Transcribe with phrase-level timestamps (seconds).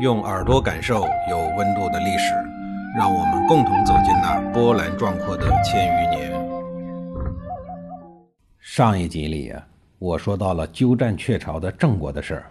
[0.00, 2.32] 用耳朵感受有温度的历史，
[2.96, 6.32] 让我们共同走进那波澜壮阔的千余年。
[8.60, 9.66] 上一集里啊，
[9.98, 12.46] 我说到了鸠占鹊巢的郑国的事儿。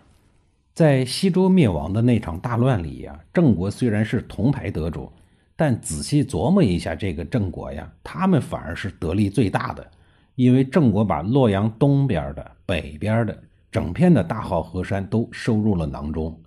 [0.73, 5.09] 在西周灭亡的那场大乱里呀，郑国虽然是铜牌得主，
[5.55, 9.87] 但仔细琢磨一下，这个郑国呀，他们反而是得利最大的，
[10.35, 13.41] 因为郑国把洛阳东边的、北边的
[13.71, 16.37] 整片的大好河山都收入了囊中。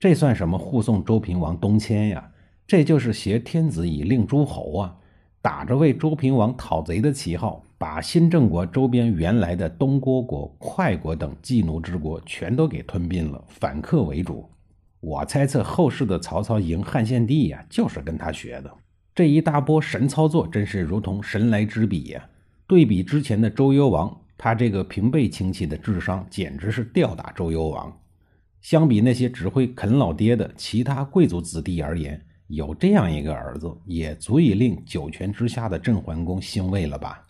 [0.00, 2.30] 这算什么护送周平王东迁呀？
[2.66, 4.94] 这就是挟天子以令诸侯啊！
[5.42, 14.48] 打着为周平王讨贼的旗号，把新郑国周边原来的东郭国、快国等妓奴之国全都给吞并了，反客为主。
[15.00, 18.70] 我猜测后世的曹操赢汉献帝呀，就是跟他学的。
[19.14, 22.24] 这一大波神操作，真是如同神来之笔呀！
[22.68, 27.92] 对比之前的周幽王，他这个平辈亲戚的智商简直是吊打周幽王。
[28.60, 37.22] 相比那些只会啃老爹的其他贵族子弟而言，有这样一个儿子，也足以令九泉之下的郑桓公欣慰了吧？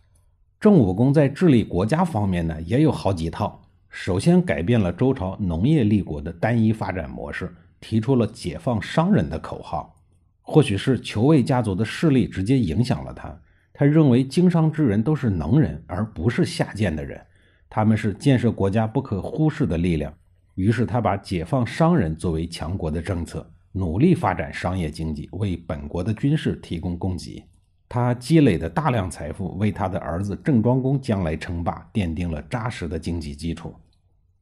[0.58, 3.62] 郑武公在治理国家方面呢，也有好几套。
[3.90, 9.94] 首先改变了周朝农业立国的单一发展模式，提出了解放商人的口号。
[10.40, 13.40] 或许是裘卫家族的势力直接影响了他，
[13.72, 17.20] 他认为经商之人都是能人，而不是下贱的人，
[17.68, 20.12] 他们是建设国家不可忽视的力量。
[20.58, 27.44] 于是他把解放商人作为强国的政策，努力发展商业经济，为本国的军事提供供给。
[27.88, 33.72] 他积累的大量财富，为他的儿子郑庄公将来称霸奠定了扎实的经济基础。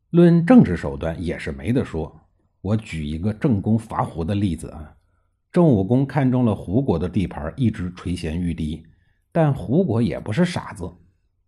[0.09, 2.19] 论政治手段也是没得说。
[2.63, 4.91] 我举一个郑公伐胡的例子啊。
[5.53, 8.83] 郑武公看中了胡国的地盘，一直垂涎欲滴。
[9.33, 10.91] 但胡国也不是傻子，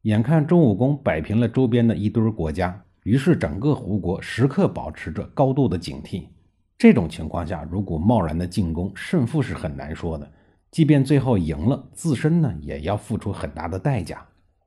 [0.02, 2.84] 眼看郑武公摆平了周边的一堆国家。
[3.08, 6.24] 于是，整个胡国时刻保持着高度的警惕。
[6.76, 10.30] 这种情况下，如果贸然的进攻，胜负是很难说的。
[10.70, 14.22] 即便最后赢了，自身呢也要付出很大的代价。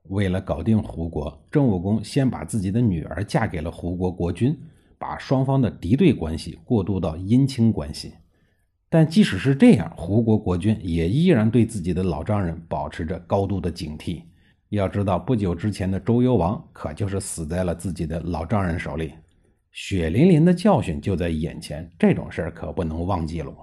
[0.09, 4.59] 为了搞定胡国，郑武公先把自己的女儿嫁给了胡国国君，
[4.97, 8.15] 把双方的敌对关系过渡到姻亲关系。
[8.89, 14.23] 但即使是这样，胡国国君也依然对自己的老丈人保持着高度的警惕。
[14.77, 19.13] 要知道，不久之前的周幽王可就是死在了自己的老丈人手里，
[19.71, 23.53] 血淋淋的教训就在眼前，这种事儿可不能忘记了。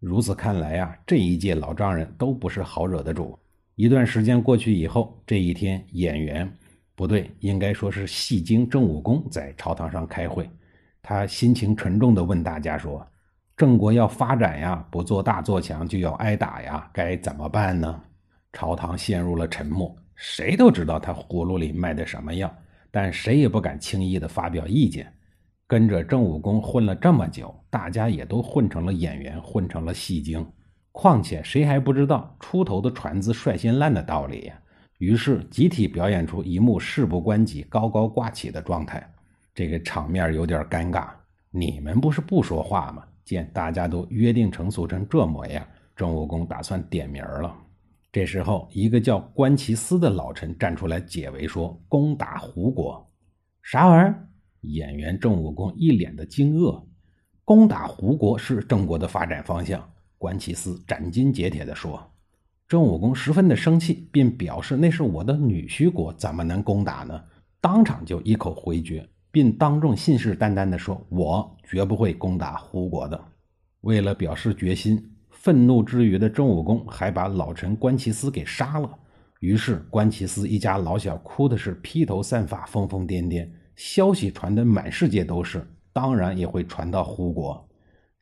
[0.00, 3.38] 如此看来啊，这一届老丈人都不是好惹的主。
[3.74, 6.50] 一段时间过去以后，这一天，演员
[6.94, 10.48] 不对，应该说是戏精郑武公在朝堂上开会，
[11.02, 13.06] 他心情沉重地问大家说
[13.54, 18.00] ：“郑国要发展呀，不做大做强就要挨打呀，该怎么办呢？”
[18.54, 19.94] 朝堂陷入了沉默。
[20.20, 22.52] 谁都知道他葫芦里卖的什么药，
[22.90, 25.10] 但谁也不敢轻易的发表意见。
[25.68, 30.44] 跟着郑武公混了这么久，大家也都混成了演员，混成了戏精。
[30.90, 34.60] 况且谁还不知道出头的船子率先烂的道理呀？
[34.98, 39.08] 于是集体表演出一幕事不关己、高高挂起的状态。
[39.54, 41.10] 这个场面有点尴尬。
[41.52, 43.04] 你们不是不说话吗？
[43.24, 45.64] 见大家都约定成俗成这模样，
[45.94, 47.54] 郑武公打算点名了。
[48.18, 53.06] 这时候，一个叫关其思的老臣站出来解围，说：“攻打胡国，
[53.62, 54.28] 啥玩意儿？”
[54.66, 56.84] 演员郑武公一脸的惊愕。
[57.44, 59.88] 攻打胡国是郑国的发展方向。
[60.18, 62.02] 关其思斩钉截铁地说。
[62.66, 67.22] 郑武公十分的生气，并表示那是我的女婿国，怎么能攻打呢？
[67.60, 73.24] 当场就一口回绝，并当众信誓旦旦地说：“我绝不会攻打胡国的。”
[73.82, 75.14] 为了表示决心。
[75.48, 78.90] 愤怒之余的郑武公还把老臣关其斯给杀了，
[79.40, 87.66] 于是关其斯一家老小哭的是披头散发、疯疯癫癫，消息传得满世界都是，当然也会传到胡国。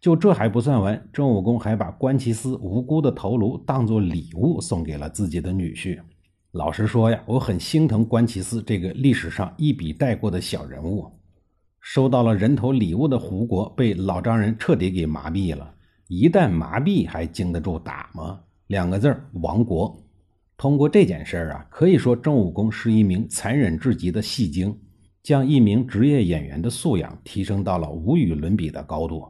[0.00, 5.98] 就这还不算完，郑武公还把关其斯无辜的头颅当作礼物送给了自己的女婿。
[6.52, 11.10] 老实说呀，我很心疼关其斯这个历史上一笔带过的小人物。
[11.80, 15.72] 收到了人头礼物的胡国被老丈人彻底给麻痹了。
[16.08, 18.40] 一旦麻痹，还经得住打吗？
[18.68, 20.00] 两个字，亡国。
[20.56, 24.76] 通过这件事儿啊，可以说郑武公是一名残忍至极的戏精，
[25.22, 29.26] 将一名职业演员的素养提升到了无与伦比的高度。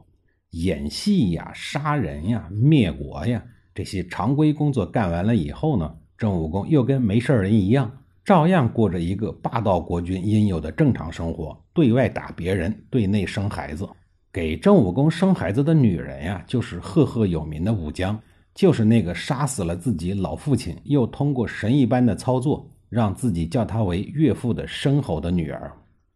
[0.51, 3.43] 演戏呀，杀人呀，灭国呀，
[3.75, 7.91] 这些常规工作干完了以后呢，郑武公又跟没事人一样，
[8.23, 13.89] 照样过着一个霸道国君应有的正常生活，对外打别人，对内生孩子。
[14.37, 18.21] 给郑武公生孩子的女人呀，就是赫赫有名的武姜，
[18.55, 25.73] 就是那个杀死了自己老父亲，又通过神一般的操作让自己叫他为岳父的申侯的女儿。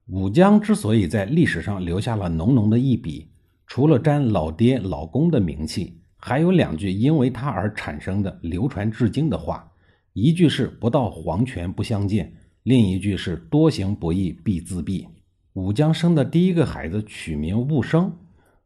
[0.08, 3.26] 武姜之所以在历史上留下了浓浓的一笔，
[3.66, 9.66] 除了沾老爹、老公的名气，还有两句因为他而产生的流传至今的话，
[10.12, 12.30] 一句是“不到黄泉不相见”，
[12.64, 15.06] 另一句是“多行不义必自毙”。
[15.54, 18.16] 武姜生的第一个孩子取名武生，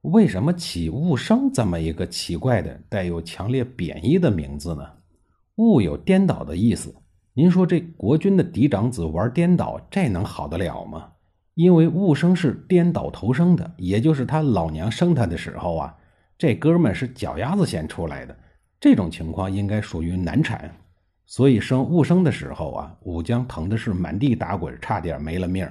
[0.03, 4.83] 为什么起武生这么一个奇怪的、带有强烈贬义的名字呢？
[5.55, 6.95] 武有颠倒的意思。
[7.33, 11.09] 您说这国君的嫡长子玩颠倒，这能好得了吗？
[11.55, 15.97] 因为戊生是颠倒头生的，也就是他老娘生他的时候啊，
[16.37, 18.37] 这哥们是脚丫子先出来的，
[18.79, 20.71] 这种情况应该属于难产，
[21.25, 25.67] 所以生戊生的时候啊，武姜疼的是满地打滚，差点没了命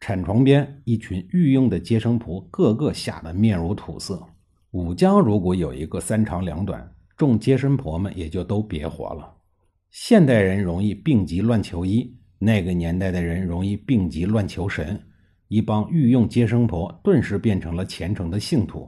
[0.00, 4.24] 产床边，一群御用的接生婆个个吓得面如土色。
[4.70, 9.34] 武姜如果有一个三长两短，众接生婆们也就都别活了。
[9.90, 15.00] 现代人容易病急乱求医，那个年代的人容易病急乱求神。
[15.48, 18.86] 一帮御用接生婆顿时变成了虔诚的信徒，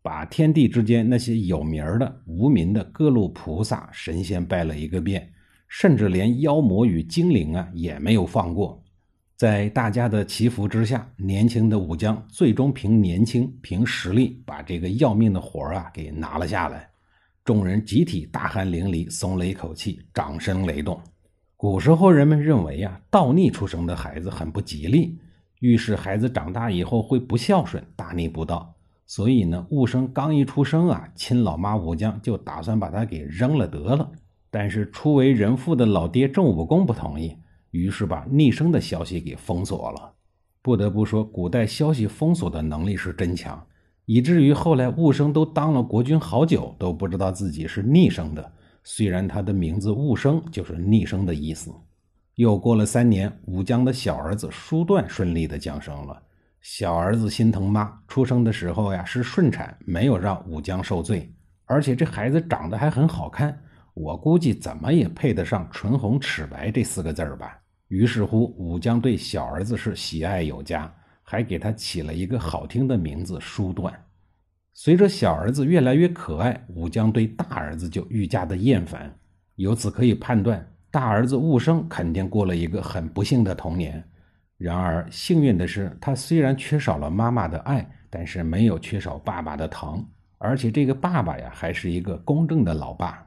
[0.00, 5.30] 把天地之间那些有名的、无名的各路菩萨神仙拜了一个遍，
[5.68, 8.82] 甚至连妖魔与精灵啊也没有放过。
[9.38, 16.90] 在大家的祈福之下，年轻的武将最终凭年轻、凭实力把这个要命的活啊给拿了下来。
[17.44, 21.00] 众人集体大汗淋漓，松了一口气，掌声雷动。
[21.56, 25.16] 古时候人们认为呀，倒逆出生的孩子很不吉利，
[25.60, 28.74] 预示孩子长大以后会不孝顺、大逆不道。
[29.06, 34.10] 所以呢，戊生刚一出生啊，亲老妈武姜就打算把他给扔了得了。
[34.50, 37.36] 但是初为人父的老爹郑武公不同意，
[37.78, 40.12] 于是把逆生的消息给封锁了。
[40.60, 43.64] 不得不说，古代消息封锁的能力是真强。
[44.04, 48.52] 以至于后来戊生都当了国君好久，都不知道自己是逆生的。
[48.82, 51.70] 虽然他的名字戊生就是逆生的意思。
[52.36, 56.22] 又过了三年，武姜的小儿子叔段顺利的降生了。
[56.60, 61.30] 小儿子心疼妈，出生的时候呀是顺产，没有让武姜受罪。
[61.66, 63.56] 而且这孩子长得还很好看，
[63.92, 67.58] 我估计怎么也配得上“唇红齿白”这四个字儿吧。
[67.88, 70.90] 于是乎，武姜对小儿子是喜爱有加。
[71.30, 73.92] 还给他起了一个好听的名字叔段。
[74.72, 79.14] 随着小儿子越来越可爱，武将对大儿子就愈加的厌烦。
[79.56, 84.02] 由此可以判断，大儿子武生肯定过了一个很不幸的童年。
[84.56, 90.02] 然而幸运的是，他虽然缺少了妈妈的爱，但是没有缺少爸爸的疼。
[90.38, 93.22] 而且这个爸爸呀，还是一个公正的老爸。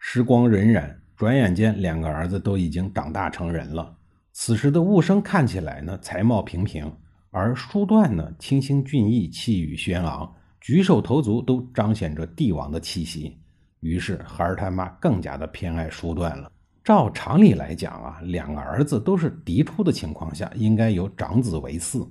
[0.00, 3.96] 时光荏苒，转眼间两个儿子都已经长大成人了。
[4.36, 6.92] 此时的武生看起来呢，才貌平平。
[7.30, 13.38] 而叔段呢，清新俊逸，气宇轩昂，举手投足都彰显着帝王的气息。
[13.78, 16.50] 于是孩儿他妈更加的偏爱叔段了。
[16.82, 22.06] 照常理来讲啊，两个儿子都是嫡出的情况下，应该由长子为嗣。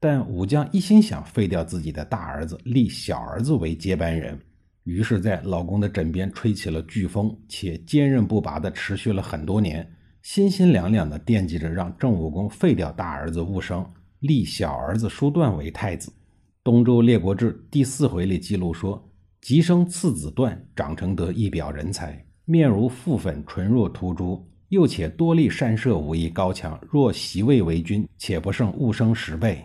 [0.00, 4.38] 但武将一心想废掉自己的大儿子，立小儿子为接班人，
[4.84, 9.88] 于是，在老公的枕边吹起了飓风，且坚韧不拔的持续了很多年，
[10.28, 13.82] 心心两两的惦记着让郑武公废掉大儿子武生。
[14.18, 16.10] 立小儿子叔段为太子，
[16.62, 19.10] 《东周列国志》第四回里记录说
[19.40, 26.78] ：“吉生次子段，长成得一表人才，面如覆粉，唇若涂朱，又且多力善射，武艺高强。
[26.90, 29.64] 若袭位为君，且不胜武生十倍。”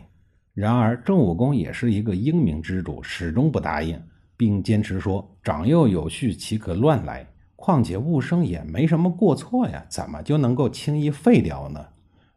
[0.55, 4.01] 然而郑武公也是一个英明之主，始终不答应，
[4.37, 7.27] 并坚持说：“长幼有序，岂可乱来？
[7.63, 11.79] 况且武生也没什么过错呀，怎么就能够轻易废掉呢？”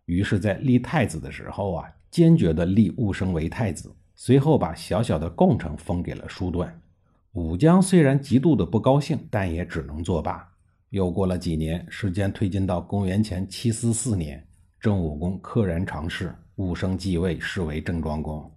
[0.06, 1.92] 于是，在立太子的时候啊。
[2.08, 6.80] 坚决地立武生为太子，随后把小小的贡城封给了叔段。
[7.32, 10.48] 武将虽然极度的不高兴，但也只能作罢。
[10.88, 14.42] 又过了几年，时间推进到公元前七四四年，
[14.80, 18.50] 郑武公溘然长逝，武生继位，是为郑庄公。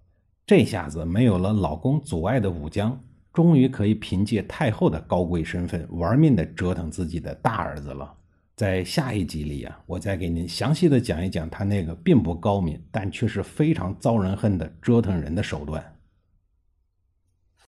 [0.45, 2.97] 这下子没有了老公阻碍的武将，
[3.33, 8.13] 终于可以凭借太后的高贵身份，玩命的折腾自己的大儿子了。
[8.55, 15.81] 在下一集里啊，我再给您详细的讲一讲他那个并不高明，但却是非常遭人恨的折腾人的手段。